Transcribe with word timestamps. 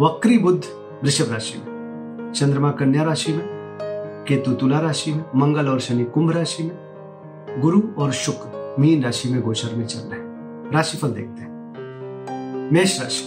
वक्री 0.00 0.38
बुद्ध 0.38 0.64
वृषभ 1.04 1.32
राशि 1.32 1.58
में, 1.58 2.32
चंद्रमा 2.34 2.70
कन्या 2.70 3.02
राशि 3.02 3.32
में, 3.32 3.48
केतु 4.28 4.52
तुला 4.52 4.80
राशि 4.80 5.12
में, 5.12 5.24
मंगल 5.36 5.68
और 5.68 5.80
शनि 5.80 6.04
कुंभ 6.04 6.32
राशि 6.32 6.62
में, 6.62 6.76
गुरु 7.60 7.82
और 7.98 8.12
शुक्र 8.12 8.76
मीन 8.78 9.04
राशि 9.04 9.28
में 9.28 9.40
गोचर 9.40 9.76
में 9.76 9.86
चल 9.86 9.98
रहे 9.98 10.20
हैं। 10.20 10.26
राशिफल 10.72 11.08
देखते 11.08 11.42
हैं। 11.42 11.74
मेष 12.72 13.00
राशि, 13.00 13.24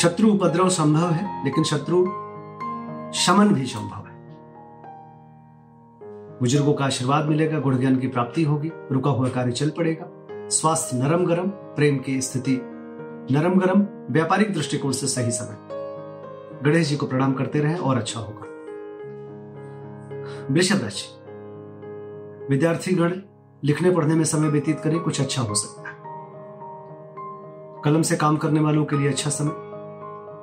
शत्रु 0.00 0.30
उपद्रव 0.30 0.68
संभव 0.68 1.10
है, 1.10 1.44
लेकिन 1.44 1.64
शत्रु 1.64 2.04
शमन 3.12 3.48
भी 3.48 3.66
संभव 3.66 4.06
है। 4.06 4.38
बुज़ुर्गों 6.40 6.74
का 6.74 6.84
आशीर्वाद 6.84 7.24
मिलेगा, 7.24 7.58
गुण 7.58 7.78
ज्ञान 7.78 7.96
की 7.96 8.08
प्राप्ति 8.08 8.42
होगी, 8.42 8.72
रुका 8.92 9.10
हुआ 9.10 9.28
कार्य 9.28 9.52
चल 9.52 9.70
पड़ेगा। 9.70 10.26
स्वास्थ्य 10.48 10.98
नरम 10.98 11.26
गरम, 11.26 11.46
प्रेम 11.48 11.98
की 11.98 12.20
स्थिति 12.20 12.60
नरम 13.30 13.60
गरम 13.60 13.86
व्यापारिक 14.10 14.54
दृष्टिकोण 14.54 14.92
से 14.92 15.06
सही 15.06 15.30
समय। 15.30 15.56
गणेश 16.62 16.88
जी 16.88 16.96
को 16.96 17.06
प्रणाम 17.06 17.32
करते 17.32 17.58
रहे 17.58 17.74
और 17.74 17.98
अच्छा 17.98 18.20
होगा। 18.20 18.46
वृषभ 20.50 20.82
राशि 20.82 21.06
विद्यार्थी 22.50 22.94
गण 22.94 23.12
लिखने 23.64 23.90
पढ़ने 23.90 24.14
में 24.14 24.24
समय 24.24 24.48
व्यतीत 24.48 24.80
करें, 24.80 25.00
कुछ 25.00 25.20
अच्छा 25.20 25.42
हो 25.42 25.54
सकता 25.54 25.88
है। 25.88 25.96
कलम 27.84 28.02
से 28.02 28.16
काम 28.16 28.36
करने 28.36 28.60
वालों 28.60 28.84
के 28.84 28.96
लिए 28.96 29.08
अच्छा 29.08 29.30
समय। 29.30 29.52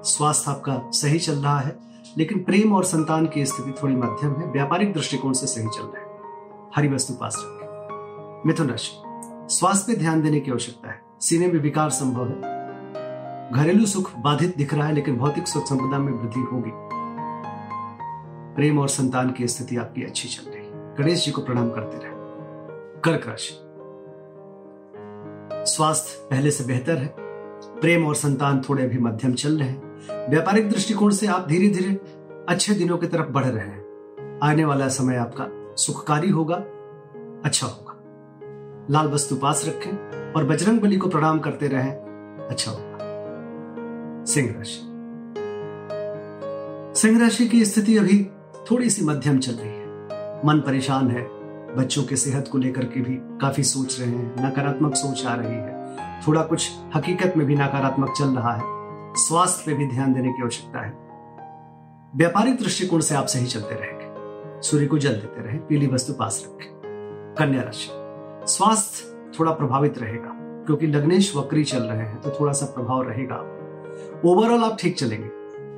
स्वास्थ्य 0.03 0.52
आपका 0.52 0.81
सही 0.86 1.19
चल 1.19 1.33
रहा 1.33 1.59
है, 1.59 1.75
लेकिन 2.17 2.43
प्रेम 2.43 2.73
और 2.73 2.83
संतान 2.83 3.25
की 3.25 3.45
स्थिति 3.45 3.71
थोड़ी 3.83 3.95
मध्यम 3.95 4.36
है, 4.36 4.52
व्यापारिक 4.52 4.93
दृष्टिकोण 4.93 5.33
से 5.33 5.47
सही 5.47 5.67
चल 5.67 5.83
रहा 5.83 6.02
है। 6.02 6.19
हरी 6.75 6.88
वस्तु 6.88 7.14
पास 7.14 7.36
रखें। 7.39 8.41
मिथुन 8.45 8.69
राशि, 8.69 8.91
स्वास्थ्य 9.55 9.93
पे 9.93 9.99
ध्यान 9.99 10.21
देने 10.21 10.39
की 10.39 10.52
आवश्यकता 10.52 10.89
है। 10.89 11.02
सीने 11.21 11.47
में 11.47 11.59
विकार 11.59 11.89
संभव 11.89 12.27
है। 12.27 12.58
घरेलू 13.53 13.86
सुख 13.86 14.16
बाधित 14.17 14.58
दिख 14.58 14.73
रहा 14.73 14.88
है, 14.88 14.94
लेकिन 14.94 15.17
भौतिक 15.17 15.47
सुख 15.47 15.66
संपदा 15.66 15.97
में 15.97 16.14
वृद्धि 16.14 16.39
होगी। 16.39 16.72
प्रेम 18.55 18.80
और 18.80 18.88
संतान 18.88 19.31
की 19.31 19.47
स्थिति 19.47 19.78
आपकी 19.78 20.03
अच्छी 20.03 20.28
चल 20.28 20.52
रही 20.52 20.59
गणेश 20.69 21.25
जी 21.25 21.31
को 21.31 21.42
प्रणाम 21.42 21.70
करते 21.70 21.97
रहे। 21.97 22.14
कर्क 23.02 23.27
राशि। 23.27 23.53
स्वास्थ्य 25.72 26.27
पहले 26.31 26.52
से 26.52 26.64
बेहतर 26.64 26.97
है। 26.97 27.16
प्रेम 27.81 28.08
और 28.08 28.16
संतान 28.16 28.61
थोड़े 28.70 28.88
भी 28.88 28.97
मध्यम 28.97 29.33
चल 29.33 29.59
रहे 29.59 29.70
हैं। 29.70 29.81
व्यापारिक 30.30 30.70
दृष्टिकोण 30.70 31.11
से 31.11 31.27
आप 31.27 31.47
धीरे 31.47 31.67
धीरे 31.67 31.95
अच्छे 32.50 32.73
दिनों 32.73 32.97
की 32.97 33.08
तरफ़ 33.08 33.27
बढ़ 33.27 33.45
रहे 33.45 33.67
हैं। 33.67 33.86
आने 34.44 34.66
वाला 34.66 34.88
समय 34.88 35.16
आपका 35.16 35.75
सुखकारी 35.75 36.30
होगा 36.30 36.55
अच्छा 37.45 37.67
होगा। 37.67 37.95
लाल 38.92 39.08
वस्तु 39.08 39.36
पास 39.36 39.66
रखें 39.67 39.92
और 40.31 40.44
बजरंग 40.44 40.80
बली 40.80 40.97
को 40.97 41.09
प्रणाम 41.09 41.39
करते 41.39 41.67
रहें 41.67 41.92
अच्छा 42.50 42.72
होगा। 42.72 42.89
सिंह 44.28 44.56
राशि 44.58 44.86
सिंह 47.00 47.20
राशि 47.20 47.48
की 47.48 47.66
स्थिति 47.66 47.98
अभी 47.98 48.23
थोड़ी 48.72 48.89
सी 48.89 49.06
मध्यम 49.06 49.39
चल 49.39 49.52
रही 49.52 49.70
है। 49.70 49.88
मन 50.48 50.64
परेशान 50.66 51.11
है। 51.11 51.27
बच्चों 51.76 52.04
के 52.04 52.16
सेहत 52.16 52.48
को 52.52 52.58
लेकर 52.58 52.86
के 52.86 53.02
भी 53.02 53.16
काफ़ी 53.42 53.64
सोच 53.64 53.99
रहे 53.99 54.10
हैं, 54.10 54.45
नकारात्मक 54.45 54.95
सोच 54.95 55.26
आ 55.26 55.36
रही 55.36 55.55
है। 55.55 55.98
थोड़ा 56.27 56.43
कुछ 56.43 56.70
हकीकत 56.95 57.33
में 57.38 57.48
भी 57.48 57.55
नकारात्मक 57.55 58.14
चल 58.17 58.26
रहा 58.26 58.54
है। 58.54 58.64
स्वास्थ्य 59.16 59.64
पे 59.66 59.73
भी 59.73 59.88
ध्यान 59.88 60.14
देने 60.14 60.30
की 60.30 60.42
आवश्यकता 60.43 60.86
है। 60.86 60.92
व्यापारिक 62.16 62.58
दृष्टिकोण 62.58 62.99
से 62.99 63.16
आप 63.16 63.26
सही 63.26 63.45
चलते 63.45 63.76
रहेंगे। 63.76 64.10
सूर्य 64.61 64.86
को 64.86 64.98
जल 64.98 65.14
देते 65.14 65.42
रहे, 65.42 65.58
पीली 65.58 65.88
वस्तु 65.88 66.14
पास 66.14 66.43
रखें। 66.45 66.70
कन्या 67.39 67.61
राशि। 67.61 67.89
स्वास्थ्य 68.54 69.30
थोड़ा 69.39 69.52
प्रभावित 69.52 69.98
रहेगा, 69.98 70.30
क्योंकि 70.66 70.88
लग्नेश 70.88 71.36
वक्री 71.36 71.64
चल 71.64 71.83
रहे 71.83 71.98
हैं 71.98 72.22
तो 72.22 72.30
थोड़ा 72.30 72.54
सा 72.54 72.66
प्रभाव 72.66 73.02
रहेगा। 73.02 73.55
ओवरऑल 74.26 74.64
आप 74.64 74.77
ठीक 74.80 74.98
चलेंगे। 74.98 75.30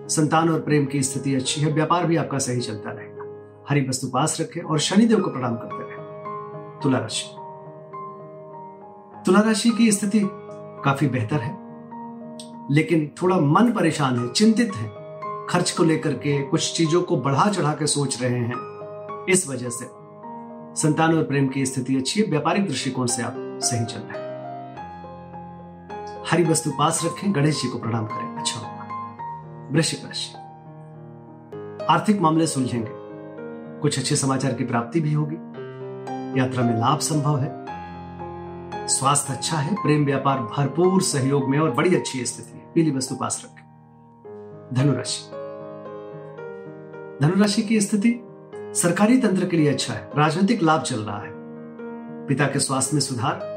संतान 0.08 0.50
और 0.50 0.59
प्रेम 0.59 0.86
की 0.86 1.02
स्थिति 1.04 1.36
अच्छी 1.36 1.62
है, 1.62 1.72
व्यापार 1.74 2.06
भी 2.06 2.16
आपका 2.16 2.38
सही 2.38 2.62
चलता 2.62 2.92
रहेगा। 2.92 3.66
हरी 3.70 3.82
वस्तु 3.90 4.08
पास 4.08 4.38
रखें 4.42 4.62
और 4.62 4.80
शनिदेव 4.80 5.22
को 5.22 5.30
प्रणाम 5.30 5.56
करते 5.56 5.84
रहे। 5.84 6.80
तुला 6.84 6.98
राशि। 6.98 7.26
तुला 9.26 9.40
राशि 9.40 9.70
की 9.70 9.92
स्थिति 9.92 10.22
काफ़ी 10.86 11.08
बेहतर 11.08 11.38
है, 11.38 11.52
लेकिन 12.72 13.09
थोड़ा 13.22 13.38
मन 13.38 13.72
परेशान 13.72 14.20
है, 14.20 14.28
चिंतित 14.30 14.76
है। 14.76 14.90
खर्च 15.50 15.72
को 15.72 15.84
लेकर 15.84 16.14
के 16.14 16.42
कुछ 16.42 16.74
चीज़ों 16.74 17.02
को 17.02 17.18
बढ़ा 17.18 17.50
चढ़ा 17.52 17.74
के 17.74 17.88
सोच 17.88 18.22
रहे 18.22 18.40
हैं। 18.40 19.26
इस 19.30 19.48
वजह 19.50 19.70
से 19.70 19.86
संतान 20.82 21.18
और 21.18 21.24
प्रेम 21.24 21.48
की 21.48 21.66
स्थिति 21.66 21.98
अच्छी 21.98 22.22
है, 22.22 22.30
व्यापारिक 22.30 22.68
दृष्टिकोण 22.68 23.06
से 23.06 23.24
आप 23.24 23.36
सही 23.38 23.86
चल 23.86 24.00
रहे 24.00 24.20
हैं। 24.20 24.21
हरी 26.31 26.44
वस्तु 26.44 26.72
पास 26.72 27.06
रखें, 27.06 27.36
गणेश 27.36 27.62
जी 27.62 27.69
को 27.69 27.80
प्रणाम 27.80 28.06
करें। 28.06 28.38
अच्छा। 28.38 28.59
होगा 28.59 28.81
वृश्चिक 29.72 30.06
राशि। 30.06 30.34
आर्थिक 31.86 32.22
मामले 32.22 32.47
सुलझेंगे। 32.47 32.92
कुछ 33.80 34.00
अच्छे 34.00 34.16
समाचार 34.16 34.53
की 34.53 34.64
प्राप्ति 34.64 35.02
भी 35.02 35.14
होगी। 35.14 35.36
यात्रा 36.40 36.64
में 36.64 36.80
लाभ 36.80 37.00
संभव 37.00 37.40
है। 37.40 37.66
स्वास्थ्य 38.88 39.34
अच्छा 39.34 39.58
है, 39.58 39.74
प्रेम 39.74 40.06
व्यापार 40.06 40.40
भरपूर 40.40 41.02
सहयोग 41.02 41.50
में 41.50 41.59
और 41.59 41.72
बड़ी 41.72 41.96
अच्छी 41.96 42.25
स्थिति 42.25 42.58
है। 42.58 42.72
पीली 42.75 42.91
वस्तु 42.91 43.16
पास 43.16 43.41
रखें। 43.46 43.66
धनुराशि। 44.74 45.30
धनुराशि 47.25 47.62
की 47.62 47.81
स्थिति 47.81 48.28
सरकारी 48.56 49.18
तंत्र 49.18 49.46
के 49.46 49.58
लिए 49.58 49.70
अच्छा 49.70 49.94
है। 49.94 50.09
राजनीतिक 50.18 50.64
लाभ 50.64 50.81
चल 50.81 51.00
रहा 51.00 51.20
है। 51.20 51.31
पिता 52.28 52.46
के 52.46 52.59
स्वास्थ्य 52.59 52.94
में 52.94 53.02
सुधार। 53.02 53.51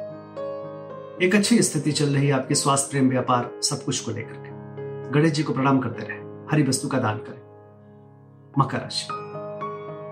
एक 1.22 1.34
अच्छी 1.34 1.62
स्थिति 1.62 1.92
चल 1.92 2.04
रही 2.04 2.26
है 2.26 2.32
आपके 2.32 2.54
स्वास्थ्य, 2.54 2.88
प्रेम, 2.91 3.08
व्यापार, 3.08 3.50
सब 3.62 3.84
कुछ 3.84 4.00
को 4.00 4.10
लेकर 4.10 4.32
के। 4.32 4.48
गणेश 5.10 5.32
जी 5.32 5.42
को 5.42 5.52
प्रणाम 5.52 5.78
करते 5.78 6.02
रहे, 6.02 6.19
हरी 6.52 6.62
वस्तु 6.62 6.88
का 6.88 6.98
दान 6.98 7.19
करें। 7.19 7.41
मकर 8.58 8.78
राशि। 8.78 9.06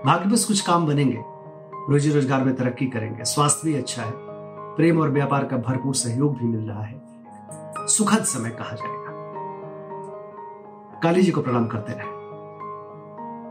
भाग्य 0.05 0.29
बस 0.29 0.45
कुछ 0.45 0.61
काम 0.61 0.87
बनेंगे, 0.87 1.23
रोजी 1.89 2.11
रोज़गार 2.11 2.43
में 2.43 2.55
तरक्की 2.55 2.87
करेंगे, 2.87 3.23
स्वास्थ्य 3.23 3.61
भी 3.65 3.75
अच्छा 3.75 4.03
है, 4.03 4.11
प्रेम 4.75 5.01
और 5.01 5.09
व्यापार 5.09 5.45
का 5.45 5.57
भरपूर 5.57 5.95
सहयोग 5.95 6.37
भी 6.37 6.45
मिल 6.45 6.69
रहा 6.69 6.83
है। 6.83 7.01
सुखद 7.87 8.23
समय 8.23 8.49
कहा 8.49 8.75
जाएगा। 8.75 9.11
काली 10.99 11.23
जी 11.23 11.31
को 11.31 11.41
प्रणाम 11.41 11.67
करते 11.67 11.93
रहे। 11.93 12.07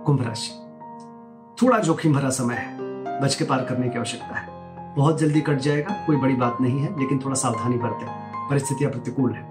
कुंभ 0.05 0.27
राशि। 0.27 0.51
थोड़ा 1.63 1.79
जोखिम 1.79 2.15
भरा 2.15 2.31
समय 2.31 2.55
है 2.55 2.79
बच 3.21 3.35
के 3.35 3.45
पार 3.45 3.65
करने 3.65 3.89
की 3.89 3.99
आवश्यकता 3.99 4.35
है। 4.37 4.52
बहुत 4.97 5.19
जल्दी 5.19 5.41
कट 5.41 5.57
जाएगा, 5.57 6.05
कोई 6.07 6.17
बड़ी 6.17 6.35
बात 6.35 6.59
नहीं 6.61 6.81
है, 6.81 6.99
लेकिन 6.99 7.19
थोड़ा 7.19 7.35
सावधानी 7.35 7.77
बरतें। 7.77 8.07
परिस्थितियाँ 8.51 8.93
प्रतिकूल 8.93 9.33
है। 9.33 9.43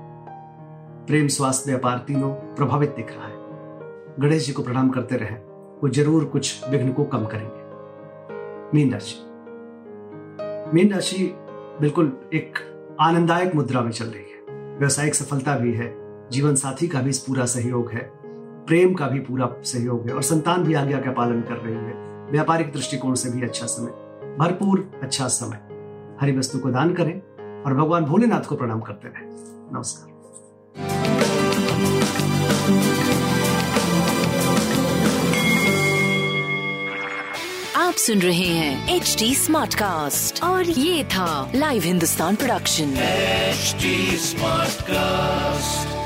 प्रेम 1.05 1.27
स्वास्थ्य 1.27 1.71
व्यापार 1.71 1.97
तीनों 1.97 2.31
प्रभावित 2.31 2.89
दिख 2.89 3.13
रहा 3.17 3.27
है। 3.27 3.35
गणेश 4.19 4.45
जी 4.45 4.53
को 4.53 4.63
प्रणाम 4.63 4.89
करते 4.89 5.15
रहे। 5.15 5.35
वो 5.83 5.89
ज़रूर 5.89 6.25
कुछ 6.25 6.69
विघ्न 6.69 6.91
को 6.91 7.03
कम 7.03 7.25
करेंगे। 7.25 7.61
मीन 8.73 8.93
राशि। 8.93 9.15
मीन 10.73 10.93
राशि 10.93 11.35
बिल्कुल 11.81 12.21
एक 12.33 12.53
आनंददायक 13.01 13.55
मुद्रा 13.55 13.81
में 13.81 13.91
चल 13.91 14.05
रही 14.05 14.23
है। 14.23 14.59
व्यवसायिक 14.77 15.15
सफलता 15.15 15.57
भी 15.57 15.73
है। 15.73 15.95
जीवन 16.29 16.55
साथी 16.55 16.87
का 16.87 17.01
भी 17.01 17.11
पूरा 17.11 17.45
सहयोग 17.45 17.91
है। 17.91 18.11
प्रेम 18.67 18.93
का 18.93 19.07
भी 19.07 19.19
पूरा 19.19 19.49
सहयोग 19.63 20.07
है 20.07 20.13
और 20.15 20.21
संतान 20.21 20.63
भी 20.63 20.73
आज्ञा 20.73 20.99
का 20.99 21.11
पालन 21.11 21.41
कर 21.41 21.55
रही 21.55 21.75
है। 21.75 21.93
व्यापारिक 22.31 22.71
दृष्टिकोण 22.71 23.13
से 23.13 23.29
भी 23.29 23.41
अच्छा 23.41 23.65
समय। 23.65 24.10
भरपूर 24.39 24.99
अच्छा 25.03 25.27
समय। 25.27 25.57
हरी 26.21 26.37
वस्तु 26.37 26.59
को 26.59 26.69
दान 26.69 26.93
करें 26.93 27.13
और 27.63 27.73
भगवान 27.73 28.05
भोलेनाथ 28.05 28.41
को 28.41 28.55
प्रणाम 28.55 28.81
करते 28.81 29.07
रहे। 29.07 29.25
नमस्कार। 29.73 30.11
आप 37.75 37.93
सुन 37.93 38.19
रहे 38.19 38.47
हैं 38.47 38.95
एच 38.95 39.15
डी 39.19 39.35
स्मार्ट 39.35 39.75
कास्ट 39.75 40.43
और 40.43 40.63
ये 40.63 41.03
था 41.03 41.51
live 41.55 41.83
Hindustan 41.83 42.35
production 42.35 42.93
smart 42.95 44.71
Smartcast. 44.71 46.00